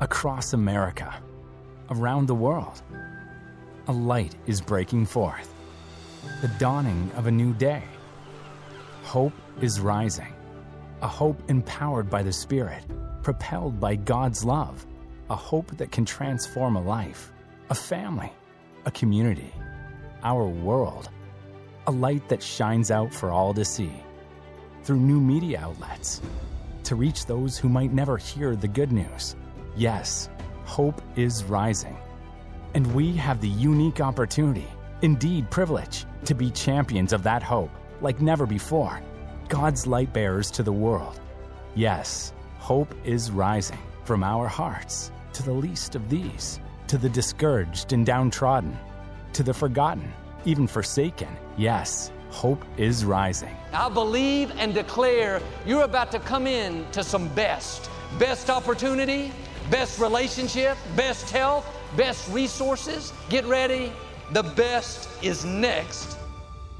across 0.00 0.52
America, 0.52 1.14
around 1.90 2.26
the 2.26 2.34
world, 2.34 2.82
a 3.86 3.92
light 3.92 4.34
is 4.46 4.60
breaking 4.60 5.06
forth. 5.06 5.52
The 6.40 6.48
dawning 6.58 7.10
of 7.16 7.26
a 7.26 7.30
new 7.30 7.52
day. 7.54 7.82
Hope 9.02 9.34
is 9.60 9.80
rising. 9.80 10.32
A 11.02 11.06
hope 11.08 11.40
empowered 11.48 12.08
by 12.08 12.22
the 12.22 12.32
Spirit, 12.32 12.82
propelled 13.22 13.78
by 13.78 13.94
God's 13.96 14.44
love. 14.44 14.86
A 15.30 15.36
hope 15.36 15.76
that 15.76 15.92
can 15.92 16.04
transform 16.04 16.76
a 16.76 16.82
life, 16.82 17.30
a 17.70 17.74
family, 17.74 18.32
a 18.86 18.90
community, 18.90 19.52
our 20.22 20.46
world. 20.46 21.08
A 21.86 21.90
light 21.90 22.28
that 22.30 22.42
shines 22.42 22.90
out 22.90 23.12
for 23.12 23.30
all 23.30 23.52
to 23.54 23.64
see 23.64 23.92
through 24.82 24.98
new 24.98 25.20
media 25.20 25.60
outlets 25.60 26.20
to 26.84 26.94
reach 26.94 27.26
those 27.26 27.56
who 27.56 27.68
might 27.68 27.92
never 27.92 28.16
hear 28.16 28.56
the 28.56 28.68
good 28.68 28.92
news. 28.92 29.36
Yes, 29.76 30.28
hope 30.64 31.02
is 31.16 31.42
rising. 31.44 31.96
And 32.74 32.94
we 32.94 33.12
have 33.16 33.40
the 33.40 33.48
unique 33.48 34.00
opportunity, 34.00 34.68
indeed 35.02 35.50
privilege, 35.50 36.06
to 36.26 36.34
be 36.34 36.50
champions 36.50 37.12
of 37.12 37.22
that 37.24 37.42
hope 37.42 37.70
like 38.00 38.20
never 38.20 38.46
before. 38.46 39.00
God's 39.48 39.86
light 39.86 40.12
bearers 40.12 40.50
to 40.52 40.62
the 40.62 40.72
world. 40.72 41.20
Yes, 41.74 42.32
hope 42.58 42.94
is 43.04 43.30
rising 43.30 43.78
from 44.04 44.22
our 44.22 44.46
hearts 44.46 45.10
to 45.32 45.42
the 45.42 45.52
least 45.52 45.96
of 45.96 46.08
these, 46.08 46.60
to 46.86 46.96
the 46.96 47.08
discouraged 47.08 47.92
and 47.92 48.06
downtrodden, 48.06 48.76
to 49.32 49.42
the 49.42 49.54
forgotten, 49.54 50.12
even 50.44 50.68
forsaken. 50.68 51.28
Yes, 51.56 52.12
hope 52.30 52.64
is 52.76 53.04
rising. 53.04 53.56
I 53.72 53.88
believe 53.88 54.52
and 54.56 54.72
declare 54.72 55.40
you're 55.66 55.82
about 55.82 56.12
to 56.12 56.20
come 56.20 56.46
in 56.46 56.86
to 56.92 57.02
some 57.02 57.28
best. 57.34 57.90
Best 58.18 58.50
opportunity, 58.50 59.32
best 59.70 59.98
relationship, 59.98 60.76
best 60.96 61.30
health, 61.30 61.66
best 61.96 62.28
resources. 62.30 63.12
Get 63.28 63.44
ready. 63.46 63.92
The 64.32 64.42
best 64.42 65.08
is 65.22 65.44
next. 65.44 66.16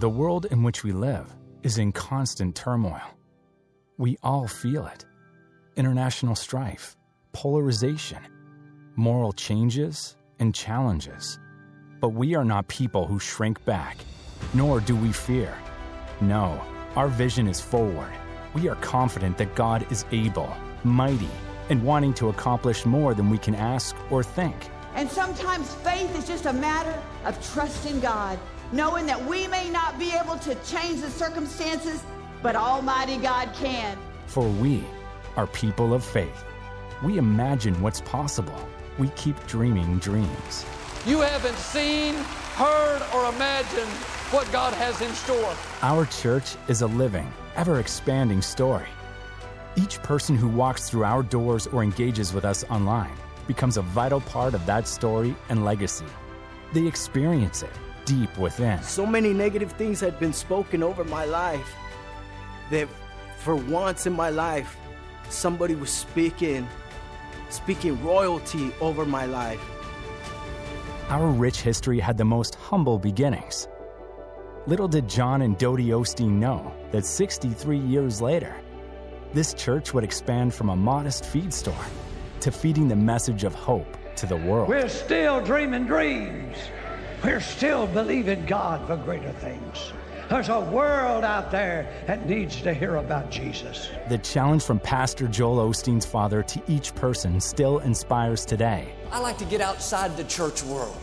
The 0.00 0.08
world 0.08 0.46
in 0.46 0.62
which 0.62 0.82
we 0.82 0.92
live 0.92 1.32
is 1.62 1.78
in 1.78 1.92
constant 1.92 2.54
turmoil. 2.54 3.00
We 3.96 4.18
all 4.22 4.48
feel 4.48 4.86
it 4.86 5.04
international 5.76 6.36
strife, 6.36 6.96
polarization, 7.32 8.18
moral 8.96 9.32
changes, 9.32 10.16
and 10.38 10.54
challenges. 10.54 11.38
But 12.00 12.10
we 12.10 12.34
are 12.34 12.44
not 12.44 12.68
people 12.68 13.06
who 13.06 13.18
shrink 13.18 13.64
back, 13.64 13.96
nor 14.52 14.80
do 14.80 14.94
we 14.94 15.12
fear. 15.12 15.56
No, 16.20 16.60
our 16.96 17.08
vision 17.08 17.48
is 17.48 17.60
forward. 17.60 18.12
We 18.54 18.68
are 18.68 18.76
confident 18.76 19.36
that 19.38 19.54
God 19.54 19.90
is 19.90 20.04
able, 20.12 20.54
mighty, 20.84 21.30
and 21.70 21.82
wanting 21.82 22.14
to 22.14 22.28
accomplish 22.28 22.84
more 22.84 23.14
than 23.14 23.30
we 23.30 23.38
can 23.38 23.54
ask 23.54 23.96
or 24.10 24.22
think. 24.22 24.56
And 24.94 25.10
sometimes 25.10 25.74
faith 25.76 26.16
is 26.16 26.26
just 26.26 26.46
a 26.46 26.52
matter 26.52 27.02
of 27.24 27.34
trusting 27.52 28.00
God, 28.00 28.38
knowing 28.72 29.06
that 29.06 29.24
we 29.24 29.48
may 29.48 29.68
not 29.70 29.98
be 29.98 30.12
able 30.12 30.36
to 30.38 30.54
change 30.64 31.00
the 31.00 31.10
circumstances, 31.10 32.02
but 32.42 32.54
Almighty 32.54 33.16
God 33.16 33.52
can. 33.54 33.98
For 34.26 34.46
we 34.46 34.84
are 35.36 35.46
people 35.48 35.94
of 35.94 36.04
faith. 36.04 36.44
We 37.02 37.18
imagine 37.18 37.80
what's 37.82 38.00
possible. 38.02 38.68
We 38.98 39.08
keep 39.10 39.44
dreaming 39.46 39.98
dreams. 39.98 40.64
You 41.06 41.20
haven't 41.20 41.56
seen, 41.56 42.14
heard, 42.54 43.02
or 43.14 43.34
imagined 43.34 43.90
what 44.30 44.50
God 44.52 44.72
has 44.74 45.00
in 45.00 45.12
store. 45.12 45.54
Our 45.82 46.06
church 46.06 46.56
is 46.68 46.82
a 46.82 46.86
living, 46.86 47.30
ever 47.56 47.80
expanding 47.80 48.40
story. 48.40 48.88
Each 49.76 50.00
person 50.02 50.36
who 50.36 50.46
walks 50.46 50.88
through 50.88 51.02
our 51.02 51.24
doors 51.24 51.66
or 51.66 51.82
engages 51.82 52.32
with 52.32 52.44
us 52.44 52.64
online 52.70 53.10
becomes 53.48 53.76
a 53.76 53.82
vital 53.82 54.20
part 54.20 54.54
of 54.54 54.64
that 54.66 54.86
story 54.86 55.34
and 55.48 55.64
legacy. 55.64 56.06
They 56.72 56.86
experience 56.86 57.62
it 57.62 57.70
deep 58.04 58.36
within. 58.38 58.80
So 58.82 59.04
many 59.04 59.32
negative 59.32 59.72
things 59.72 59.98
had 59.98 60.20
been 60.20 60.32
spoken 60.32 60.82
over 60.82 61.02
my 61.02 61.24
life 61.24 61.74
that 62.70 62.88
for 63.38 63.56
once 63.56 64.06
in 64.06 64.12
my 64.12 64.30
life, 64.30 64.76
somebody 65.28 65.74
was 65.74 65.90
speaking, 65.90 66.68
speaking 67.48 68.02
royalty 68.04 68.72
over 68.80 69.04
my 69.04 69.26
life. 69.26 69.60
Our 71.08 71.26
rich 71.26 71.60
history 71.60 71.98
had 71.98 72.16
the 72.16 72.24
most 72.24 72.54
humble 72.54 72.98
beginnings. 72.98 73.66
Little 74.66 74.88
did 74.88 75.08
John 75.08 75.42
and 75.42 75.58
Dodie 75.58 75.88
Osteen 75.88 76.38
know 76.38 76.72
that 76.92 77.04
63 77.04 77.76
years 77.76 78.22
later, 78.22 78.56
this 79.34 79.52
church 79.52 79.92
would 79.92 80.04
expand 80.04 80.54
from 80.54 80.68
a 80.68 80.76
modest 80.76 81.24
feed 81.26 81.52
store 81.52 81.74
to 82.38 82.52
feeding 82.52 82.86
the 82.86 82.96
message 82.96 83.42
of 83.42 83.52
hope 83.52 83.96
to 84.14 84.26
the 84.26 84.36
world. 84.36 84.68
We're 84.68 84.88
still 84.88 85.44
dreaming 85.44 85.86
dreams. 85.86 86.56
We're 87.24 87.40
still 87.40 87.88
believing 87.88 88.46
God 88.46 88.86
for 88.86 88.96
greater 88.96 89.32
things. 89.32 89.92
There's 90.30 90.48
a 90.48 90.60
world 90.60 91.24
out 91.24 91.50
there 91.50 91.92
that 92.06 92.28
needs 92.28 92.62
to 92.62 92.72
hear 92.72 92.96
about 92.96 93.30
Jesus. 93.30 93.90
The 94.08 94.18
challenge 94.18 94.62
from 94.62 94.78
Pastor 94.78 95.26
Joel 95.26 95.68
Osteen's 95.68 96.06
father 96.06 96.42
to 96.44 96.62
each 96.68 96.94
person 96.94 97.40
still 97.40 97.80
inspires 97.80 98.46
today. 98.46 98.94
I 99.10 99.18
like 99.18 99.36
to 99.38 99.44
get 99.44 99.60
outside 99.60 100.16
the 100.16 100.24
church 100.24 100.62
world. 100.62 100.96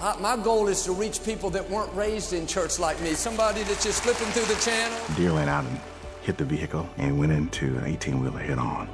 I, 0.00 0.16
my 0.20 0.36
goal 0.36 0.68
is 0.68 0.84
to 0.84 0.92
reach 0.92 1.24
people 1.24 1.48
that 1.50 1.68
weren't 1.70 1.94
raised 1.94 2.32
in 2.32 2.46
church 2.46 2.78
like 2.78 3.00
me. 3.00 3.14
Somebody 3.14 3.62
that's 3.62 3.84
just 3.84 4.02
flipping 4.02 4.26
through 4.32 4.52
the 4.54 4.60
channel. 4.60 4.98
Deer 5.16 5.32
went 5.32 5.48
out 5.48 5.64
and 5.64 5.80
hit 6.28 6.36
the 6.36 6.44
vehicle 6.44 6.86
and 6.98 7.18
went 7.18 7.32
into 7.32 7.78
an 7.78 7.86
18 7.86 8.20
wheeler 8.20 8.38
head 8.38 8.58
on. 8.58 8.86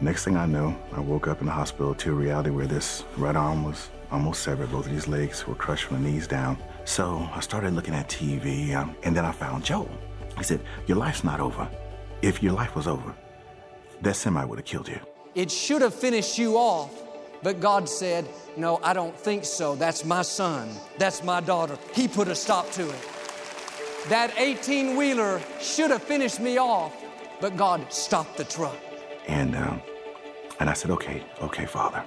Next 0.00 0.24
thing 0.24 0.36
I 0.36 0.46
know, 0.46 0.78
I 0.92 1.00
woke 1.00 1.26
up 1.26 1.40
in 1.40 1.46
the 1.46 1.52
hospital 1.52 1.92
to 1.96 2.12
a 2.12 2.14
reality 2.14 2.50
where 2.50 2.68
this 2.68 3.02
right 3.16 3.34
arm 3.34 3.64
was 3.64 3.90
almost 4.12 4.44
severed. 4.44 4.70
Both 4.70 4.86
of 4.86 4.92
these 4.92 5.08
legs 5.08 5.44
were 5.44 5.56
crushed 5.56 5.86
from 5.86 6.00
the 6.00 6.08
knees 6.08 6.28
down. 6.28 6.56
So 6.84 7.28
I 7.34 7.40
started 7.40 7.72
looking 7.72 7.94
at 7.94 8.08
TV, 8.08 8.76
um, 8.76 8.94
and 9.02 9.16
then 9.16 9.24
I 9.24 9.32
found 9.32 9.64
Joel. 9.64 9.90
He 10.36 10.44
said, 10.44 10.60
Your 10.86 10.98
life's 10.98 11.24
not 11.24 11.40
over. 11.40 11.68
If 12.22 12.44
your 12.44 12.52
life 12.52 12.76
was 12.76 12.86
over, 12.86 13.12
that 14.02 14.14
semi 14.14 14.44
would 14.44 14.60
have 14.60 14.66
killed 14.66 14.86
you. 14.86 15.00
It 15.34 15.50
should 15.50 15.82
have 15.82 15.94
finished 15.94 16.38
you 16.38 16.56
off, 16.56 16.92
but 17.42 17.58
God 17.58 17.88
said, 17.88 18.24
No, 18.56 18.78
I 18.84 18.92
don't 18.92 19.18
think 19.18 19.44
so. 19.44 19.74
That's 19.74 20.04
my 20.04 20.22
son. 20.22 20.70
That's 20.96 21.24
my 21.24 21.40
daughter. 21.40 21.76
He 21.92 22.06
put 22.06 22.28
a 22.28 22.36
stop 22.36 22.70
to 22.70 22.88
it. 22.88 23.17
That 24.06 24.32
18 24.38 24.96
wheeler 24.96 25.40
should 25.60 25.90
have 25.90 26.02
finished 26.02 26.40
me 26.40 26.56
off, 26.56 26.94
but 27.40 27.56
God 27.56 27.92
stopped 27.92 28.36
the 28.36 28.44
truck. 28.44 28.76
And, 29.26 29.54
um, 29.54 29.82
and 30.60 30.70
I 30.70 30.72
said, 30.72 30.90
Okay, 30.92 31.22
okay, 31.42 31.66
Father. 31.66 32.02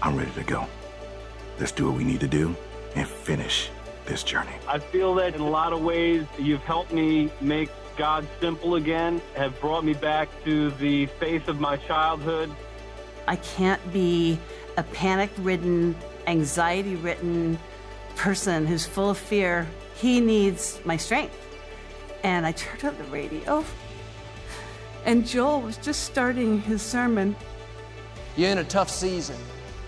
I'm 0.00 0.16
ready 0.16 0.30
to 0.30 0.44
go. 0.44 0.66
Let's 1.58 1.72
do 1.72 1.86
what 1.86 1.98
we 1.98 2.04
need 2.04 2.20
to 2.20 2.28
do 2.28 2.56
and 2.94 3.06
finish 3.06 3.68
this 4.06 4.22
journey. 4.22 4.52
I 4.66 4.78
feel 4.78 5.14
that 5.16 5.34
in 5.34 5.40
a 5.40 5.48
lot 5.48 5.72
of 5.72 5.82
ways 5.82 6.24
you've 6.38 6.62
helped 6.62 6.92
me 6.92 7.30
make 7.40 7.68
God 7.96 8.26
simple 8.40 8.76
again, 8.76 9.20
have 9.34 9.60
brought 9.60 9.84
me 9.84 9.92
back 9.92 10.28
to 10.44 10.70
the 10.72 11.06
faith 11.18 11.48
of 11.48 11.60
my 11.60 11.76
childhood. 11.76 12.50
I 13.26 13.36
can't 13.36 13.92
be 13.92 14.38
a 14.76 14.84
panic 14.84 15.30
ridden, 15.38 15.96
anxiety 16.28 16.94
ridden 16.94 17.58
person 18.14 18.66
who's 18.66 18.86
full 18.86 19.10
of 19.10 19.18
fear. 19.18 19.66
He 19.98 20.20
needs 20.20 20.80
my 20.84 20.96
strength. 20.96 21.36
And 22.24 22.46
I 22.46 22.52
turned 22.52 22.84
on 22.84 22.98
the 22.98 23.04
radio, 23.10 23.64
and 25.04 25.26
Joel 25.26 25.60
was 25.60 25.76
just 25.76 26.04
starting 26.04 26.60
his 26.60 26.82
sermon. 26.82 27.36
You're 28.36 28.50
in 28.50 28.58
a 28.58 28.64
tough 28.64 28.90
season. 28.90 29.36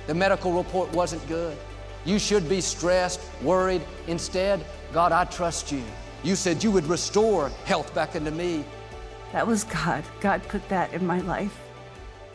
The 0.06 0.14
medical 0.14 0.52
report 0.52 0.92
wasn't 0.92 1.26
good. 1.28 1.56
You 2.04 2.18
should 2.18 2.48
be 2.48 2.60
stressed, 2.60 3.20
worried. 3.42 3.82
Instead, 4.06 4.64
God, 4.92 5.12
I 5.12 5.24
trust 5.24 5.70
you. 5.70 5.82
You 6.22 6.36
said 6.36 6.62
you 6.62 6.70
would 6.70 6.86
restore 6.86 7.48
health 7.64 7.94
back 7.94 8.14
into 8.14 8.30
me. 8.30 8.64
That 9.32 9.46
was 9.46 9.64
God. 9.64 10.04
God 10.20 10.42
put 10.48 10.68
that 10.68 10.92
in 10.92 11.06
my 11.06 11.20
life. 11.20 11.56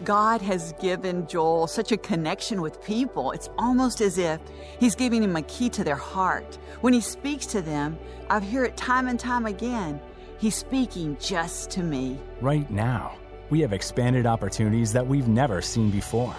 God 0.04 0.42
has 0.42 0.74
given 0.82 1.26
Joel 1.26 1.68
such 1.68 1.92
a 1.92 1.98
connection 1.98 2.62
with 2.62 2.84
people. 2.84 3.32
It's 3.32 3.50
almost 3.58 4.02
as 4.02 4.18
if 4.18 4.42
he's 4.80 4.94
giving 4.94 5.24
him 5.24 5.36
a 5.36 5.42
key 5.44 5.70
to 5.70 5.84
their 5.84 5.96
heart. 5.96 6.58
When 6.82 6.92
he 6.92 7.00
speaks 7.00 7.46
to 7.48 7.62
them, 7.62 7.98
I 8.30 8.42
hear 8.42 8.66
it 8.66 8.76
time 8.76 9.08
and 9.08 9.20
time 9.20 9.46
again. 9.46 10.02
He's 10.38 10.56
speaking 10.56 11.16
just 11.20 11.70
to 11.72 11.82
me. 11.82 12.20
Right 12.42 12.70
now, 12.70 13.16
we 13.50 13.62
have 13.62 13.72
expanded 13.72 14.26
opportunities 14.26 14.92
that 14.92 15.08
we've 15.08 15.30
never 15.30 15.62
seen 15.62 15.92
before. 15.92 16.36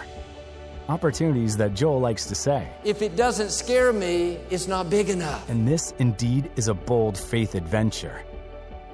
Opportunities 0.87 1.57
that 1.57 1.73
Joel 1.73 1.99
likes 1.99 2.27
to 2.27 2.35
say. 2.35 2.69
If 2.83 3.01
it 3.01 3.15
doesn't 3.15 3.49
scare 3.49 3.91
me, 3.91 4.37
it's 4.51 4.67
not 4.67 4.89
big 4.89 5.09
enough. 5.09 5.49
And 5.49 5.67
this 5.67 5.93
indeed 5.97 6.51
is 6.55 6.67
a 6.67 6.73
bold 6.75 7.17
faith 7.17 7.55
adventure. 7.55 8.21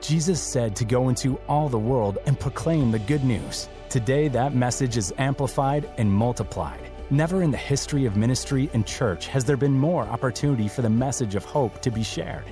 Jesus 0.04 0.42
said 0.42 0.76
to 0.76 0.84
go 0.84 1.08
into 1.08 1.40
all 1.48 1.70
the 1.70 1.80
world 1.80 2.18
and 2.26 2.38
proclaim 2.38 2.92
the 2.92 3.00
good 3.00 3.24
news. 3.24 3.70
Today, 3.88 4.28
that 4.28 4.54
message 4.54 4.98
is 4.98 5.14
amplified 5.18 5.90
and 5.98 6.12
multiplied. 6.12 6.82
Never 7.10 7.42
in 7.42 7.52
the 7.52 7.58
history 7.58 8.06
of 8.06 8.18
ministry 8.18 8.70
and 8.74 8.86
church 8.86 9.28
has 9.28 9.46
there 9.46 9.56
been 9.56 9.72
more 9.72 10.04
opportunity 10.04 10.68
for 10.68 10.82
the 10.82 10.90
message 10.90 11.36
of 11.36 11.46
hope 11.46 11.82
to 11.82 11.90
be 11.90 12.04
shared. 12.04 12.44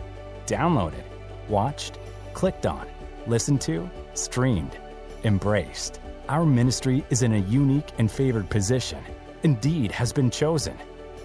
Downloaded, 0.46 1.04
watched, 1.50 2.00
clicked 2.32 2.66
on, 2.66 2.88
listened 3.28 3.60
to, 3.62 3.90
streamed, 4.14 4.78
embraced. 5.26 6.00
Our 6.30 6.46
ministry 6.46 7.04
is 7.10 7.22
in 7.22 7.34
a 7.34 7.40
unique 7.50 7.92
and 7.98 8.10
favored 8.10 8.50
position, 8.50 9.04
indeed, 9.44 9.92
has 9.92 10.14
been 10.14 10.32
chosen 10.32 10.78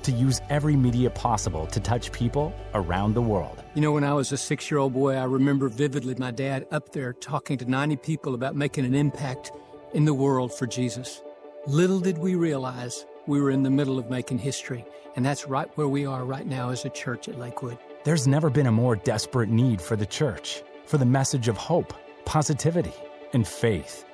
to 0.07 0.13
use 0.13 0.41
every 0.49 0.77
media 0.77 1.11
possible 1.11 1.67
to 1.67 1.81
touch 1.81 2.13
people 2.13 2.55
around 2.75 3.15
the 3.15 3.21
world. 3.21 3.63
You 3.75 3.83
know, 3.83 3.91
when 3.91 4.05
I 4.05 4.15
was 4.15 4.31
a 4.31 4.37
six 4.37 4.71
year 4.71 4.79
old 4.79 4.93
boy, 4.93 5.15
I 5.15 5.25
remember 5.25 5.69
vividly 5.69 6.15
my 6.15 6.31
dad 6.31 6.65
up 6.71 6.93
there 6.93 7.13
talking 7.13 7.59
to 7.59 7.65
90 7.65 7.97
people 7.97 8.35
about 8.35 8.55
making 8.55 8.85
an 8.85 8.95
impact 8.95 9.51
in 9.95 10.05
the 10.05 10.15
world 10.15 10.55
for 10.55 10.67
Jesus. 10.67 11.23
Little 11.67 11.99
did 11.99 12.19
we 12.19 12.37
realize 12.37 13.05
we 13.27 13.41
were 13.41 13.51
in 13.51 13.65
the 13.65 13.71
middle 13.71 13.99
of 13.99 14.09
making 14.09 14.39
history, 14.39 14.85
and 15.17 15.27
that's 15.27 15.49
right 15.49 15.69
where 15.77 15.89
we 15.89 16.07
are 16.07 16.25
right 16.25 16.47
now 16.47 16.71
as 16.71 16.85
a 16.85 16.91
church 16.91 17.29
at 17.29 17.37
Lakewood. 17.37 17.77
There's 18.05 18.29
never 18.29 18.49
been 18.49 18.69
a 18.69 18.73
more 18.73 18.95
desperate 18.95 19.49
need 19.49 19.83
for 19.83 19.97
the 19.97 20.07
church, 20.07 20.63
for 20.85 20.99
the 20.99 21.05
message 21.05 21.49
of 21.49 21.57
hope, 21.57 21.93
positivity, 22.25 22.95
and 23.33 23.47
faith. 23.47 24.05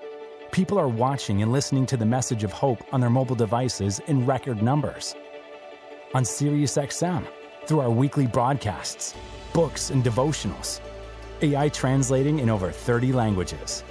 People 0.53 0.79
are 0.79 0.89
watching 0.89 1.43
and 1.43 1.53
listening 1.53 1.85
to 1.87 1.99
the 1.99 2.07
message 2.07 2.45
of 2.45 2.53
hope 2.53 2.83
on 2.93 3.01
their 3.03 3.11
mobile 3.11 3.37
devices 3.37 4.01
in 4.07 4.25
record 4.25 4.63
numbers. 4.63 5.15
On 6.15 6.25
SiriusXM, 6.25 7.27
through 7.65 7.81
our 7.81 7.91
weekly 7.91 8.27
broadcasts, 8.27 9.15
books, 9.55 9.89
and 9.89 10.05
devotionals. 10.05 10.83
AI 11.41 11.71
translating 11.71 12.41
in 12.41 12.51
over 12.51 12.71
30 12.71 13.15
languages. 13.15 13.83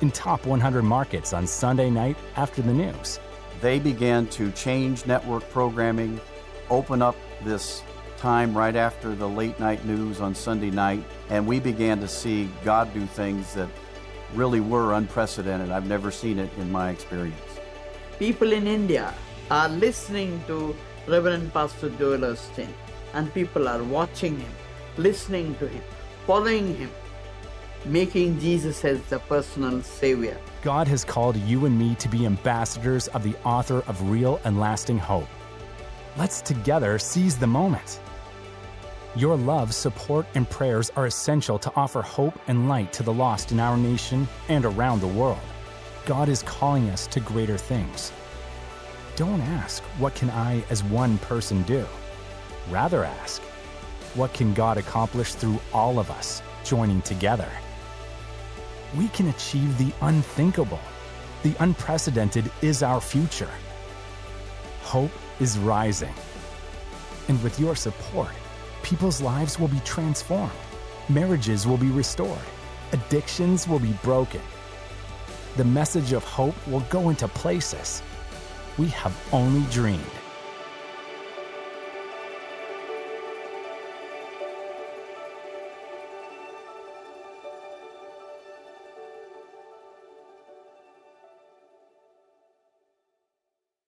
In 0.00 0.10
top 0.10 0.46
100 0.46 0.82
markets 0.82 1.34
on 1.34 1.46
Sunday 1.46 1.90
night 1.90 2.16
after 2.36 2.62
the 2.62 2.72
news. 2.72 3.20
They 3.60 3.78
began 3.78 4.26
to 4.28 4.50
change 4.52 5.04
network 5.04 5.46
programming, 5.50 6.18
open 6.70 7.02
up 7.02 7.16
this 7.44 7.82
time 8.16 8.56
right 8.56 8.74
after 8.74 9.14
the 9.14 9.28
late 9.28 9.60
night 9.60 9.84
news 9.84 10.18
on 10.22 10.34
Sunday 10.34 10.70
night, 10.70 11.04
and 11.28 11.46
we 11.46 11.60
began 11.60 12.00
to 12.00 12.08
see 12.08 12.48
God 12.64 12.92
do 12.94 13.04
things 13.04 13.52
that 13.52 13.68
really 14.34 14.60
were 14.60 14.94
unprecedented. 14.94 15.70
I've 15.70 15.86
never 15.86 16.10
seen 16.10 16.38
it 16.38 16.50
in 16.56 16.72
my 16.72 16.88
experience. 16.88 17.60
People 18.18 18.52
in 18.52 18.66
India 18.66 19.12
are 19.50 19.68
listening 19.68 20.42
to 20.46 20.74
Reverend 21.06 21.52
Pastor 21.52 21.90
Joel 21.90 22.18
Osteen, 22.18 22.72
and 23.14 23.32
people 23.32 23.68
are 23.68 23.82
watching 23.82 24.40
him, 24.40 24.52
listening 24.96 25.54
to 25.56 25.68
him, 25.68 25.82
following 26.26 26.74
him, 26.74 26.90
making 27.84 28.40
Jesus 28.40 28.84
as 28.84 29.00
the 29.02 29.20
personal 29.20 29.82
Savior. 29.82 30.36
God 30.62 30.88
has 30.88 31.04
called 31.04 31.36
you 31.36 31.66
and 31.66 31.78
me 31.78 31.94
to 31.96 32.08
be 32.08 32.26
ambassadors 32.26 33.06
of 33.08 33.22
the 33.22 33.36
author 33.44 33.84
of 33.86 34.10
real 34.10 34.40
and 34.44 34.58
lasting 34.58 34.98
hope. 34.98 35.28
Let's 36.18 36.40
together 36.40 36.98
seize 36.98 37.38
the 37.38 37.46
moment. 37.46 38.00
Your 39.14 39.36
love, 39.36 39.72
support, 39.74 40.26
and 40.34 40.50
prayers 40.50 40.90
are 40.96 41.06
essential 41.06 41.58
to 41.60 41.72
offer 41.76 42.02
hope 42.02 42.38
and 42.48 42.68
light 42.68 42.92
to 42.94 43.04
the 43.04 43.12
lost 43.12 43.52
in 43.52 43.60
our 43.60 43.76
nation 43.76 44.26
and 44.48 44.64
around 44.64 45.00
the 45.00 45.06
world. 45.06 45.38
God 46.04 46.28
is 46.28 46.42
calling 46.42 46.90
us 46.90 47.06
to 47.08 47.20
greater 47.20 47.56
things. 47.56 48.12
Don't 49.16 49.40
ask, 49.40 49.82
What 49.98 50.14
can 50.14 50.28
I 50.28 50.62
as 50.68 50.84
one 50.84 51.16
person 51.18 51.62
do? 51.62 51.86
Rather 52.68 53.02
ask, 53.02 53.40
What 54.14 54.34
can 54.34 54.52
God 54.52 54.76
accomplish 54.76 55.32
through 55.32 55.58
all 55.72 55.98
of 55.98 56.10
us 56.10 56.42
joining 56.64 57.00
together? 57.00 57.48
We 58.94 59.08
can 59.08 59.28
achieve 59.28 59.78
the 59.78 59.90
unthinkable. 60.02 60.80
The 61.42 61.56
unprecedented 61.60 62.52
is 62.60 62.82
our 62.82 63.00
future. 63.00 63.48
Hope 64.82 65.12
is 65.40 65.58
rising. 65.58 66.14
And 67.28 67.42
with 67.42 67.58
your 67.58 67.74
support, 67.74 68.34
people's 68.82 69.22
lives 69.22 69.58
will 69.58 69.68
be 69.68 69.80
transformed, 69.80 70.52
marriages 71.08 71.66
will 71.66 71.78
be 71.78 71.90
restored, 71.90 72.46
addictions 72.92 73.66
will 73.66 73.80
be 73.80 73.94
broken. 74.02 74.42
The 75.56 75.64
message 75.64 76.12
of 76.12 76.22
hope 76.22 76.54
will 76.68 76.84
go 76.90 77.08
into 77.08 77.28
places 77.28 78.02
we 78.78 78.88
have 78.88 79.16
only 79.32 79.68
dreamed. 79.70 80.25